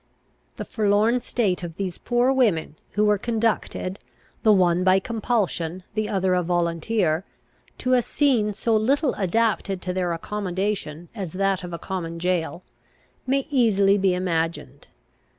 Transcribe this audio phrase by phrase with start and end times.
[0.57, 3.99] The forlorn state of these poor women, who were conducted,
[4.41, 7.23] the one by compulsion, the other a volunteer,
[7.77, 12.63] to a scene so little adapted to their accommodation as that of a common jail,
[13.27, 14.87] may easily be imagined.